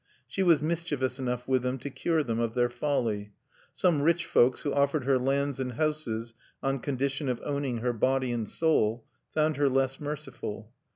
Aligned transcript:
She 0.27 0.41
was 0.41 0.63
mischievous 0.63 1.19
enough 1.19 1.47
with 1.47 1.61
them 1.61 1.77
to 1.77 1.91
cure 1.91 2.23
them 2.23 2.39
of 2.39 2.55
their 2.55 2.69
folly. 2.71 3.33
Some 3.75 4.01
rich 4.01 4.25
folks 4.25 4.61
who 4.61 4.73
offered 4.73 5.05
her 5.05 5.19
lands 5.19 5.59
and 5.59 5.73
houses 5.73 6.33
on 6.63 6.79
condition 6.79 7.29
of 7.29 7.39
owning 7.45 7.77
her, 7.81 7.93
body 7.93 8.31
and 8.31 8.49
soul, 8.49 9.05
found 9.31 9.57
her 9.57 9.69
less 9.69 9.99
merciful. 9.99 10.71